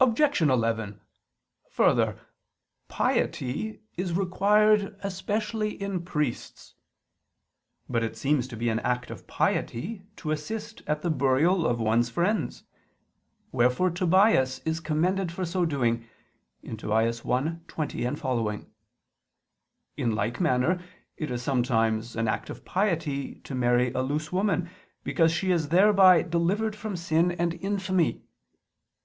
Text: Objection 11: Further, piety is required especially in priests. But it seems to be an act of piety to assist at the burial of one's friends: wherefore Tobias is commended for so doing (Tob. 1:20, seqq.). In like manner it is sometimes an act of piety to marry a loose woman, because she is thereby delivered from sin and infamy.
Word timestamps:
Objection 0.00 0.50
11: 0.50 1.00
Further, 1.70 2.20
piety 2.88 3.80
is 3.96 4.12
required 4.12 4.98
especially 5.02 5.80
in 5.80 6.04
priests. 6.04 6.74
But 7.88 8.02
it 8.02 8.14
seems 8.14 8.46
to 8.48 8.56
be 8.56 8.68
an 8.68 8.80
act 8.80 9.10
of 9.10 9.26
piety 9.26 10.02
to 10.16 10.30
assist 10.30 10.82
at 10.86 11.00
the 11.00 11.08
burial 11.08 11.66
of 11.66 11.80
one's 11.80 12.10
friends: 12.10 12.64
wherefore 13.50 13.88
Tobias 13.88 14.58
is 14.66 14.78
commended 14.78 15.32
for 15.32 15.46
so 15.46 15.64
doing 15.64 16.06
(Tob. 16.62 16.76
1:20, 16.76 17.62
seqq.). 17.64 18.66
In 19.96 20.14
like 20.14 20.38
manner 20.38 20.82
it 21.16 21.30
is 21.30 21.42
sometimes 21.42 22.14
an 22.14 22.28
act 22.28 22.50
of 22.50 22.62
piety 22.66 23.36
to 23.36 23.54
marry 23.54 23.90
a 23.92 24.02
loose 24.02 24.30
woman, 24.30 24.68
because 25.02 25.32
she 25.32 25.50
is 25.50 25.70
thereby 25.70 26.20
delivered 26.20 26.76
from 26.76 26.94
sin 26.94 27.32
and 27.32 27.54
infamy. 27.54 28.20